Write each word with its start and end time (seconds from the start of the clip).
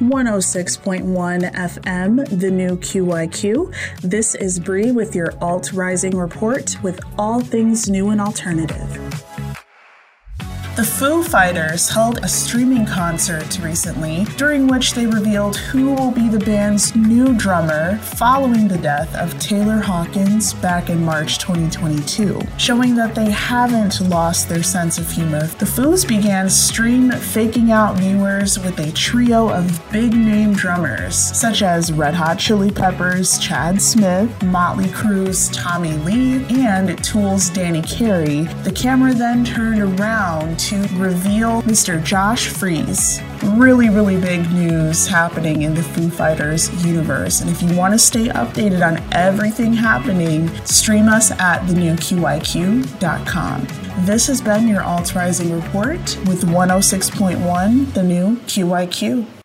106.1 0.00 1.52
FM, 1.52 2.40
the 2.40 2.50
new 2.50 2.70
QYQ. 2.76 4.00
This 4.00 4.34
is 4.34 4.58
Bree 4.58 4.92
with 4.92 5.14
your 5.14 5.34
Alt 5.42 5.74
Rising 5.74 6.16
report 6.16 6.82
with 6.82 7.00
all 7.18 7.40
things 7.40 7.86
new 7.86 8.08
and 8.08 8.18
alternative. 8.18 9.09
The 10.76 10.84
Foo 10.84 11.24
Fighters 11.24 11.88
held 11.88 12.18
a 12.18 12.28
streaming 12.28 12.86
concert 12.86 13.58
recently, 13.58 14.24
during 14.36 14.68
which 14.68 14.94
they 14.94 15.04
revealed 15.04 15.56
who 15.56 15.92
will 15.92 16.12
be 16.12 16.28
the 16.28 16.38
band's 16.38 16.94
new 16.94 17.34
drummer 17.34 17.98
following 17.98 18.68
the 18.68 18.78
death 18.78 19.14
of 19.16 19.38
Taylor 19.40 19.80
Hawkins 19.80 20.54
back 20.54 20.88
in 20.88 21.04
March 21.04 21.38
2022, 21.38 22.40
showing 22.56 22.94
that 22.94 23.16
they 23.16 23.30
haven't 23.30 24.00
lost 24.08 24.48
their 24.48 24.62
sense 24.62 24.96
of 24.96 25.10
humor. 25.10 25.48
The 25.58 25.66
Foos 25.66 26.06
began 26.06 26.48
stream 26.48 27.10
faking 27.10 27.72
out 27.72 27.96
viewers 27.96 28.58
with 28.58 28.78
a 28.78 28.92
trio 28.92 29.50
of 29.50 29.82
big 29.90 30.14
name 30.14 30.52
drummers, 30.54 31.16
such 31.16 31.62
as 31.62 31.92
Red 31.92 32.14
Hot 32.14 32.38
Chili 32.38 32.70
Peppers, 32.70 33.38
Chad 33.40 33.82
Smith, 33.82 34.30
Motley 34.44 34.88
Crue's 34.90 35.50
Tommy 35.50 35.94
Lee, 35.98 36.44
and 36.48 37.02
Tool's 37.04 37.50
Danny 37.50 37.82
Carey. 37.82 38.42
The 38.62 38.72
camera 38.72 39.12
then 39.12 39.44
turned 39.44 39.82
around 39.82 40.60
to 40.70 40.76
reveal 40.94 41.62
Mr. 41.62 42.02
Josh 42.02 42.46
Freese. 42.46 43.20
Really, 43.42 43.90
really 43.90 44.20
big 44.20 44.48
news 44.52 45.08
happening 45.08 45.62
in 45.62 45.74
the 45.74 45.82
Foo 45.82 46.08
Fighters 46.08 46.70
universe. 46.86 47.40
And 47.40 47.50
if 47.50 47.60
you 47.60 47.76
want 47.76 47.92
to 47.92 47.98
stay 47.98 48.28
updated 48.28 48.86
on 48.86 49.02
everything 49.12 49.72
happening, 49.72 50.48
stream 50.64 51.08
us 51.08 51.32
at 51.32 51.62
thenewqyq.com. 51.62 53.66
This 54.06 54.28
has 54.28 54.40
been 54.40 54.68
your 54.68 54.82
Alt 54.82 55.16
Rising 55.16 55.52
Report 55.52 55.98
with 56.28 56.44
106.1, 56.44 57.92
the 57.92 58.02
new 58.04 58.36
QYQ. 58.36 59.39